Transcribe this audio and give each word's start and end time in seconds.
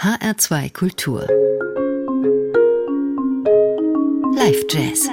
HR2 0.00 0.72
Kultur. 0.72 1.26
Live 4.32 4.64
Jazz. 4.70 5.08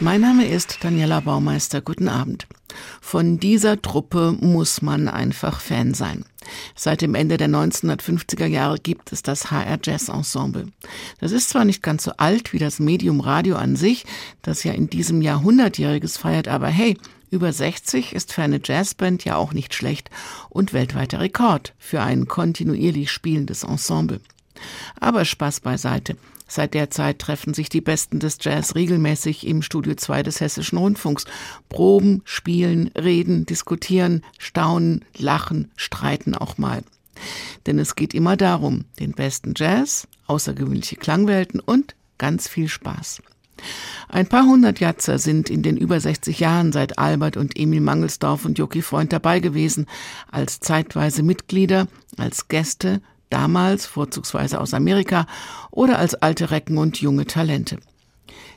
Mein 0.00 0.20
Name 0.20 0.48
ist 0.48 0.78
Daniela 0.82 1.20
Baumeister. 1.20 1.82
Guten 1.82 2.08
Abend. 2.08 2.48
Von 3.00 3.38
dieser 3.38 3.80
Truppe 3.80 4.36
muss 4.40 4.82
man 4.82 5.06
einfach 5.06 5.60
Fan 5.60 5.94
sein. 5.94 6.24
Seit 6.74 7.00
dem 7.00 7.14
Ende 7.14 7.36
der 7.36 7.48
1950er 7.48 8.46
Jahre 8.46 8.78
gibt 8.80 9.12
es 9.12 9.22
das 9.22 9.52
HR 9.52 9.78
Jazz 9.80 10.08
Ensemble. 10.08 10.66
Das 11.20 11.30
ist 11.30 11.50
zwar 11.50 11.64
nicht 11.64 11.84
ganz 11.84 12.02
so 12.02 12.10
alt 12.16 12.52
wie 12.52 12.58
das 12.58 12.80
Medium 12.80 13.20
Radio 13.20 13.54
an 13.54 13.76
sich, 13.76 14.04
das 14.42 14.64
ja 14.64 14.72
in 14.72 14.90
diesem 14.90 15.22
Jahr 15.22 15.44
100-jähriges 15.44 16.18
feiert, 16.18 16.48
aber 16.48 16.66
hey, 16.66 16.96
über 17.30 17.52
60 17.52 18.14
ist 18.14 18.32
für 18.32 18.42
eine 18.42 18.60
Jazzband 18.62 19.24
ja 19.24 19.36
auch 19.36 19.52
nicht 19.52 19.74
schlecht 19.74 20.10
und 20.48 20.72
weltweiter 20.72 21.20
Rekord 21.20 21.74
für 21.78 22.02
ein 22.02 22.26
kontinuierlich 22.26 23.10
spielendes 23.10 23.64
Ensemble. 23.64 24.20
Aber 24.98 25.24
Spaß 25.24 25.60
beiseite. 25.60 26.16
Seit 26.50 26.72
der 26.72 26.90
Zeit 26.90 27.18
treffen 27.18 27.52
sich 27.52 27.68
die 27.68 27.82
Besten 27.82 28.20
des 28.20 28.38
Jazz 28.40 28.74
regelmäßig 28.74 29.46
im 29.46 29.60
Studio 29.60 29.94
2 29.94 30.22
des 30.22 30.40
Hessischen 30.40 30.78
Rundfunks. 30.78 31.26
Proben, 31.68 32.22
spielen, 32.24 32.88
reden, 32.96 33.44
diskutieren, 33.44 34.24
staunen, 34.38 35.04
lachen, 35.16 35.70
streiten 35.76 36.34
auch 36.34 36.56
mal. 36.56 36.82
Denn 37.66 37.78
es 37.78 37.96
geht 37.96 38.14
immer 38.14 38.36
darum, 38.38 38.86
den 38.98 39.12
besten 39.12 39.52
Jazz, 39.54 40.08
außergewöhnliche 40.26 40.96
Klangwelten 40.96 41.60
und 41.60 41.94
ganz 42.16 42.48
viel 42.48 42.68
Spaß. 42.68 43.20
Ein 44.08 44.26
paar 44.26 44.44
hundert 44.44 44.80
Jatzer 44.80 45.18
sind 45.18 45.50
in 45.50 45.62
den 45.62 45.76
über 45.76 46.00
60 46.00 46.40
Jahren 46.40 46.72
seit 46.72 46.98
Albert 46.98 47.36
und 47.36 47.58
Emil 47.58 47.80
Mangelsdorf 47.80 48.44
und 48.44 48.58
Joki 48.58 48.82
Freund 48.82 49.12
dabei 49.12 49.40
gewesen, 49.40 49.86
als 50.30 50.60
zeitweise 50.60 51.22
Mitglieder, 51.22 51.88
als 52.16 52.48
Gäste, 52.48 53.00
damals 53.30 53.86
vorzugsweise 53.86 54.60
aus 54.60 54.74
Amerika 54.74 55.26
oder 55.70 55.98
als 55.98 56.14
alte 56.14 56.50
Recken 56.50 56.78
und 56.78 57.00
junge 57.00 57.26
Talente. 57.26 57.78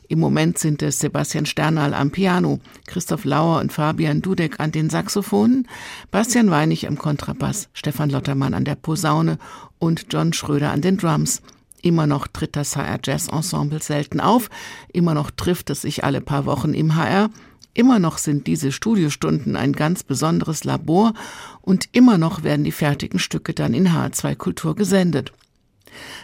Im 0.08 0.20
Moment 0.20 0.58
sind 0.58 0.82
es 0.84 1.00
Sebastian 1.00 1.46
Sternal 1.46 1.94
am 1.94 2.12
Piano, 2.12 2.60
Christoph 2.86 3.24
Lauer 3.24 3.62
und 3.62 3.72
Fabian 3.72 4.22
Dudek 4.22 4.60
an 4.60 4.74
den 4.74 4.90
Saxophonen, 4.90 5.70
Bastian 6.12 6.52
Weinig 6.52 6.86
am 6.86 6.98
Kontrabass, 6.98 7.70
Stefan 7.72 8.10
Lottermann 8.10 8.54
an 8.54 8.66
der 8.66 8.76
Posaune 8.76 9.38
und 9.80 10.08
John 10.12 10.34
Schröder 10.34 10.72
an 10.72 10.82
den 10.82 10.98
Drums. 10.98 11.42
Immer 11.82 12.08
noch 12.08 12.28
tritt 12.28 12.56
das 12.56 12.76
HR 12.76 13.00
Jazz 13.04 13.28
Ensemble 13.28 13.82
selten 13.82 14.20
auf, 14.20 14.50
immer 14.94 15.14
noch 15.14 15.32
trifft 15.32 15.70
es 15.70 15.82
sich 15.82 16.04
alle 16.04 16.22
paar 16.22 16.46
Wochen 16.46 16.74
im 16.74 16.96
HR, 16.96 17.30
immer 17.74 18.00
noch 18.00 18.18
sind 18.18 18.48
diese 18.48 18.72
Studiostunden 18.72 19.56
ein 19.56 19.74
ganz 19.74 20.04
besonderes 20.04 20.64
Labor 20.64 21.14
und 21.62 21.90
immer 21.92 22.18
noch 22.18 22.44
werden 22.44 22.66
die 22.66 22.72
fertigen 22.72 23.20
Stücke 23.20 23.54
dann 23.54 23.74
in 23.74 23.90
HR2 23.90 24.36
Kultur 24.36 24.76
gesendet. 24.76 25.34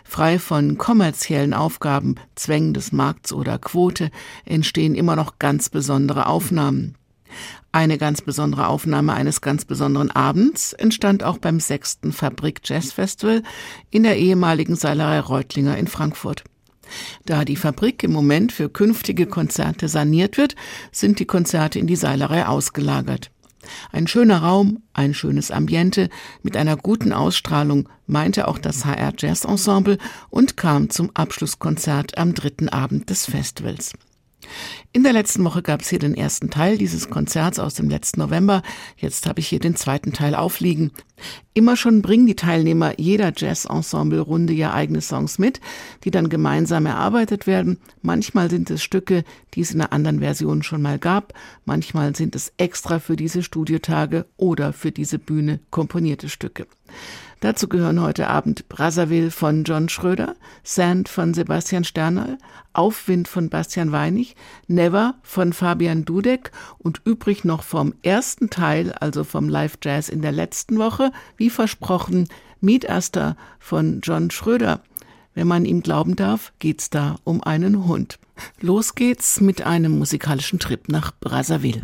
Frei 0.04 0.40
von 0.40 0.78
kommerziellen 0.78 1.54
Aufgaben, 1.54 2.16
Zwängen 2.36 2.74
des 2.74 2.92
Markts 2.92 3.34
oder 3.34 3.58
Quote 3.58 4.12
entstehen 4.46 4.96
immer 4.96 5.16
noch 5.16 5.40
ganz 5.40 5.70
besondere 5.70 6.28
Aufnahmen. 6.28 6.96
Eine 7.72 7.98
ganz 7.98 8.22
besondere 8.22 8.68
Aufnahme 8.68 9.14
eines 9.14 9.42
ganz 9.42 9.66
besonderen 9.66 10.12
Abends 10.12 10.74
entstand 10.74 11.24
auch 11.24 11.38
beim 11.38 11.60
sechsten 11.60 12.12
Fabrik 12.12 12.62
Jazz 12.64 12.92
Festival 12.92 13.44
in 13.92 14.04
der 14.04 14.18
ehemaligen 14.18 14.76
Seilerei 14.76 15.20
Reutlinger 15.20 15.78
in 15.78 15.88
Frankfurt. 15.88 16.44
Da 17.26 17.46
die 17.46 17.56
Fabrik 17.58 18.04
im 18.04 18.14
Moment 18.14 18.52
für 18.52 18.70
künftige 18.70 19.26
Konzerte 19.26 19.90
saniert 19.90 20.38
wird, 20.38 20.56
sind 20.92 21.20
die 21.20 21.26
Konzerte 21.26 21.80
in 21.80 21.88
die 21.88 21.96
Seilerei 21.96 22.46
ausgelagert. 22.46 23.32
Ein 23.92 24.08
schöner 24.08 24.44
Raum, 24.44 24.84
ein 24.94 25.14
schönes 25.14 25.52
Ambiente 25.52 26.10
mit 26.42 26.56
einer 26.56 26.78
guten 26.78 27.12
Ausstrahlung, 27.12 27.90
meinte 28.06 28.48
auch 28.48 28.58
das 28.60 28.86
HR 28.86 29.14
Jazz 29.18 29.44
Ensemble 29.44 29.98
und 30.30 30.58
kam 30.58 30.90
zum 30.90 31.12
Abschlusskonzert 31.14 32.18
am 32.18 32.34
dritten 32.34 32.70
Abend 32.70 33.10
des 33.10 33.26
Festivals. 33.26 33.94
In 34.94 35.04
der 35.04 35.14
letzten 35.14 35.44
Woche 35.44 35.62
gab 35.62 35.82
es 35.82 35.90
hier 35.90 36.00
den 36.00 36.16
ersten 36.16 36.50
Teil 36.50 36.78
dieses 36.78 37.10
Konzerts 37.10 37.60
aus 37.60 37.74
dem 37.76 37.90
letzten 37.90 38.20
November. 38.20 38.64
Jetzt 38.98 39.28
habe 39.28 39.40
ich 39.40 39.48
hier 39.48 39.60
den 39.60 39.76
zweiten 39.76 40.14
Teil 40.14 40.36
aufliegen. 40.36 40.92
Immer 41.54 41.76
schon 41.76 42.02
bringen 42.02 42.28
die 42.28 42.36
Teilnehmer 42.36 43.00
jeder 43.00 43.34
Jazz-Ensemble-Runde 43.36 44.54
ja 44.54 44.74
eigene 44.74 45.02
Songs 45.02 45.40
mit, 45.40 45.60
die 46.04 46.12
dann 46.12 46.30
gemeinsam 46.30 46.86
erarbeitet 46.86 47.48
werden. 47.48 47.80
Manchmal 48.02 48.50
sind 48.50 48.70
es 48.70 48.84
Stücke, 48.84 49.24
die 49.54 49.62
es 49.62 49.72
in 49.72 49.82
einer 49.82 49.94
anderen 49.94 50.20
Version 50.20 50.64
schon 50.64 50.82
mal 50.82 51.00
gab. 51.00 51.34
Manchmal 51.66 52.16
sind 52.16 52.36
es 52.36 52.54
extra 52.58 53.00
für 53.00 53.16
diese 53.16 53.44
Studiotage 53.44 54.26
oder 54.38 54.74
für 54.74 54.92
diese 54.92 55.20
Bühne 55.20 55.60
komponierte 55.72 56.30
Stücke. 56.30 56.68
Dazu 57.40 57.68
gehören 57.68 58.02
heute 58.02 58.28
Abend 58.28 58.68
Brazzaville 58.68 59.30
von 59.30 59.64
John 59.64 59.90
Schröder, 59.90 60.36
Sand 60.64 61.08
von 61.08 61.36
Sebastian 61.36 61.84
Sternal, 61.84 62.40
Aufwind 62.74 63.28
von 63.28 63.50
Bastian 63.50 63.92
Weinig, 63.92 64.36
Never 64.68 65.14
von 65.22 65.54
Fabian 65.54 66.04
Dudek 66.04 66.52
und 66.80 67.02
übrig 67.06 67.46
noch 67.46 67.62
vom 67.62 67.94
ersten 68.02 68.50
Teil, 68.50 68.92
also 68.94 69.24
vom 69.24 69.50
Live 69.50 69.78
Jazz 69.84 70.10
in 70.10 70.24
der 70.24 70.32
letzten 70.32 70.80
Woche, 70.80 71.12
wie 71.38 71.52
versprochen, 71.52 72.28
Meet 72.60 72.90
Aster 72.90 73.38
von 73.60 74.02
John 74.02 74.32
Schröder. 74.32 74.82
Wenn 75.36 75.48
man 75.48 75.66
ihm 75.66 75.84
glauben 75.84 76.16
darf, 76.16 76.54
geht's 76.58 76.90
da 76.90 77.18
um 77.24 77.44
einen 77.44 77.86
Hund. 77.86 78.18
Los 78.62 78.96
geht's 78.96 79.42
mit 79.42 79.62
einem 79.62 80.00
musikalischen 80.00 80.58
Trip 80.58 80.90
nach 80.90 81.12
Brazzaville. 81.20 81.84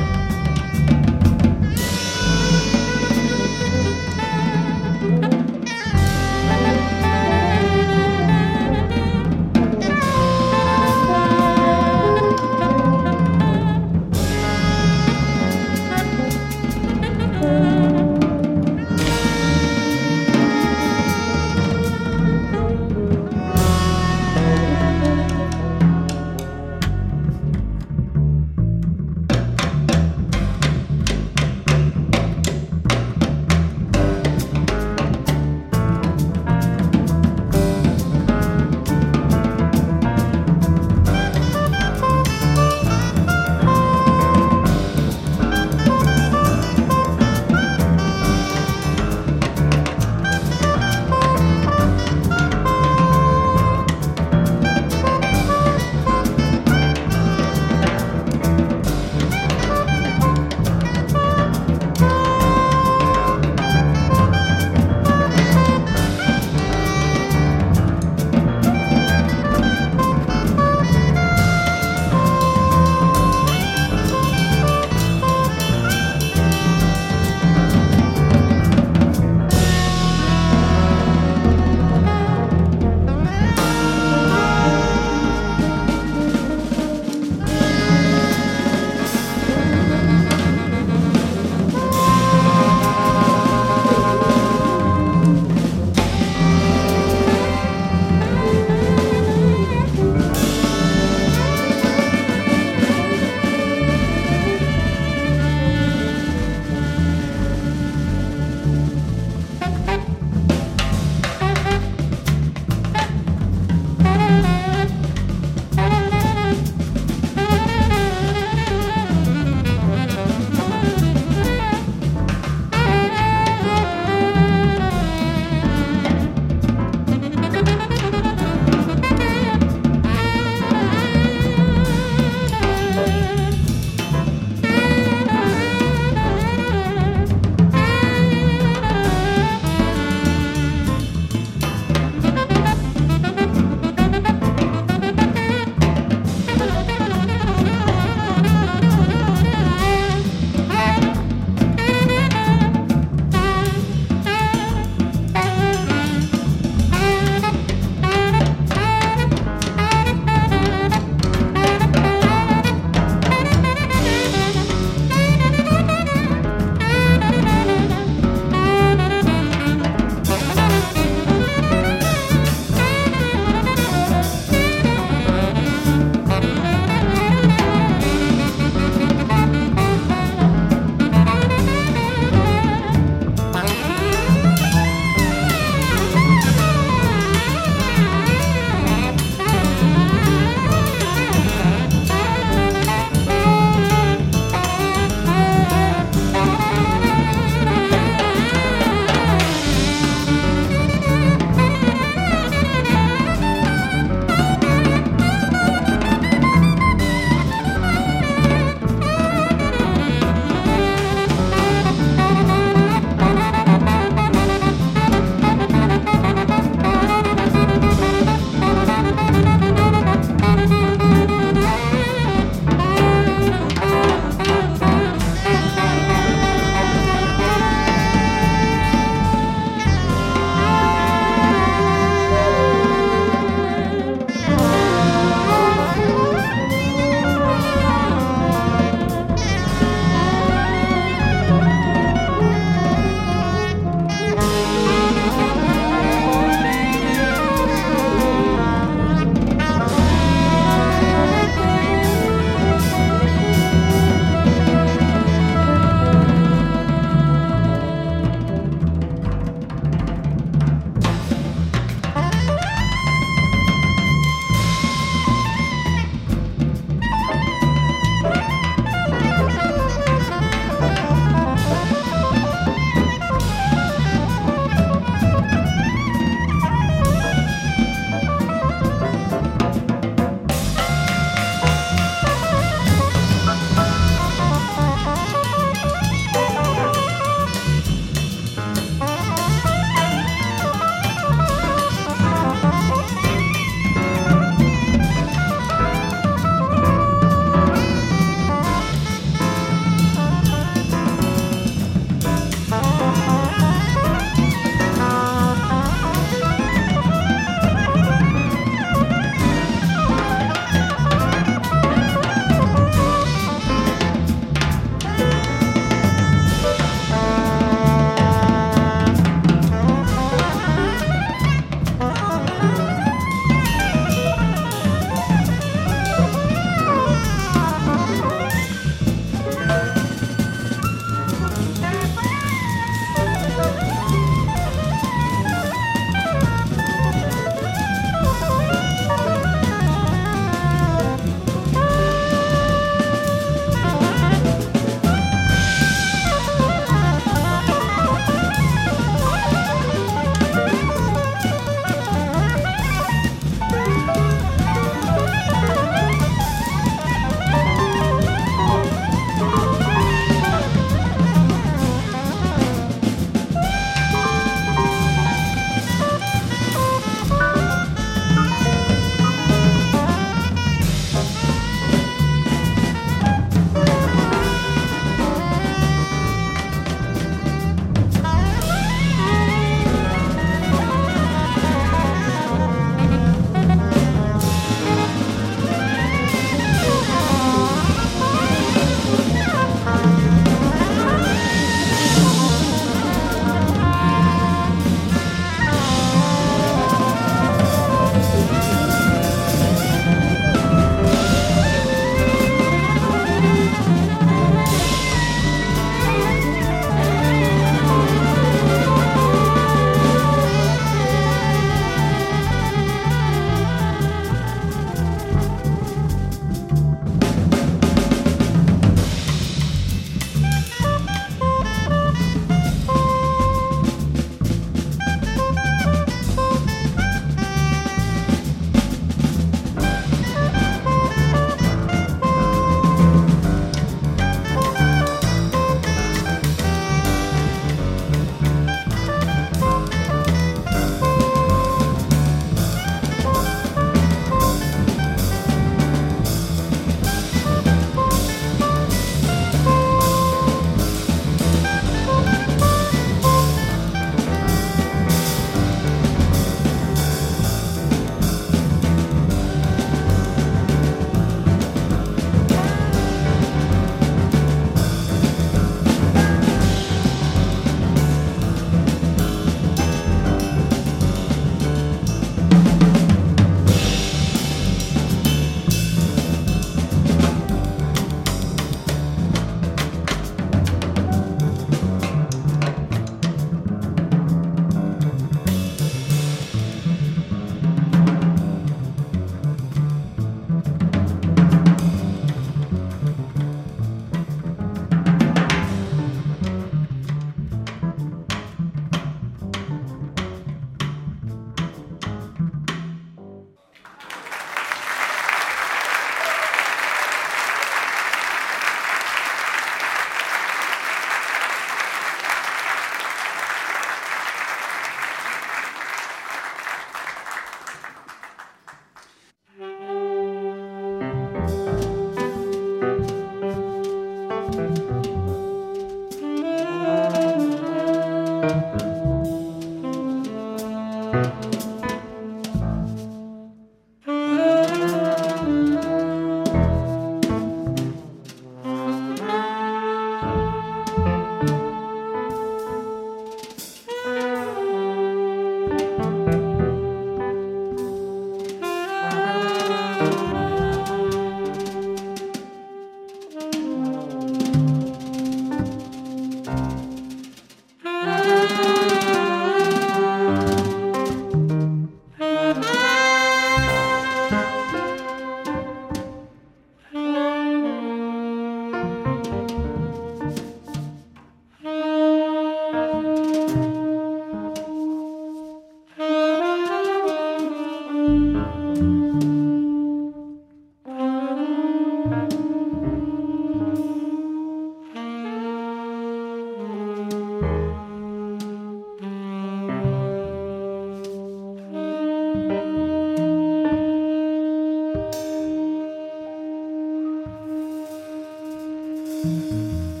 Música 599.23 600.00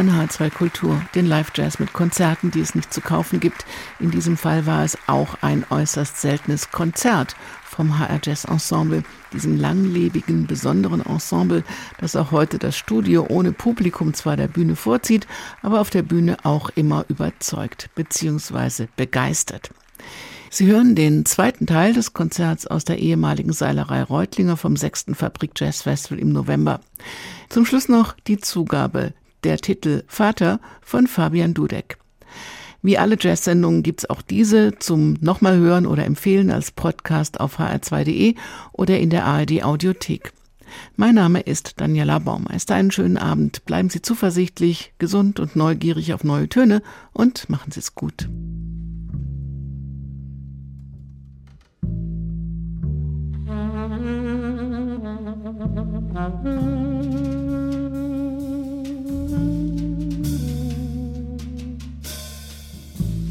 Hören 0.00 0.28
H2 0.28 0.48
Kultur, 0.48 1.02
den 1.14 1.26
Live-Jazz 1.26 1.78
mit 1.78 1.92
Konzerten, 1.92 2.50
die 2.50 2.60
es 2.60 2.74
nicht 2.74 2.90
zu 2.90 3.02
kaufen 3.02 3.38
gibt. 3.38 3.66
In 3.98 4.10
diesem 4.10 4.38
Fall 4.38 4.64
war 4.64 4.82
es 4.82 4.96
auch 5.06 5.34
ein 5.42 5.66
äußerst 5.68 6.18
seltenes 6.18 6.70
Konzert 6.70 7.36
vom 7.62 7.98
HR 7.98 8.18
Jazz 8.22 8.44
Ensemble, 8.44 9.02
diesem 9.34 9.58
langlebigen, 9.58 10.46
besonderen 10.46 11.04
Ensemble, 11.04 11.64
das 11.98 12.16
auch 12.16 12.30
heute 12.30 12.58
das 12.58 12.78
Studio 12.78 13.26
ohne 13.28 13.52
Publikum 13.52 14.14
zwar 14.14 14.38
der 14.38 14.48
Bühne 14.48 14.74
vorzieht, 14.74 15.26
aber 15.60 15.82
auf 15.82 15.90
der 15.90 16.02
Bühne 16.02 16.38
auch 16.44 16.70
immer 16.70 17.04
überzeugt 17.08 17.90
bzw. 17.94 18.86
begeistert. 18.96 19.68
Sie 20.48 20.66
hören 20.66 20.94
den 20.94 21.26
zweiten 21.26 21.66
Teil 21.66 21.92
des 21.92 22.14
Konzerts 22.14 22.66
aus 22.66 22.86
der 22.86 23.00
ehemaligen 23.00 23.52
Seilerei 23.52 24.02
Reutlinger 24.02 24.56
vom 24.56 24.78
6. 24.78 25.08
Fabrik 25.12 25.50
Jazz 25.56 25.82
Festival 25.82 26.18
im 26.18 26.32
November. 26.32 26.80
Zum 27.50 27.66
Schluss 27.66 27.90
noch 27.90 28.14
die 28.26 28.38
Zugabe 28.38 29.12
der 29.44 29.58
Titel 29.58 30.04
Vater 30.06 30.60
von 30.80 31.06
Fabian 31.06 31.54
Dudek. 31.54 31.98
Wie 32.82 32.96
alle 32.96 33.16
Jazz-Sendungen 33.20 33.82
gibt's 33.82 34.08
auch 34.08 34.22
diese 34.22 34.78
zum 34.78 35.18
nochmal 35.20 35.58
hören 35.58 35.86
oder 35.86 36.06
empfehlen 36.06 36.50
als 36.50 36.70
Podcast 36.70 37.38
auf 37.40 37.58
hr2.de 37.58 38.34
oder 38.72 38.98
in 38.98 39.10
der 39.10 39.26
ARD 39.26 39.62
Audiothek. 39.62 40.32
Mein 40.96 41.16
Name 41.16 41.40
ist 41.40 41.80
Daniela 41.80 42.20
Baumeister. 42.20 42.74
Einen 42.74 42.90
schönen 42.90 43.18
Abend. 43.18 43.64
Bleiben 43.66 43.90
Sie 43.90 44.00
zuversichtlich, 44.02 44.94
gesund 44.98 45.40
und 45.40 45.56
neugierig 45.56 46.14
auf 46.14 46.24
neue 46.24 46.48
Töne 46.48 46.82
und 47.12 47.50
machen 47.50 47.70
Sie 47.72 47.80
es 47.80 47.94
gut. 47.94 48.28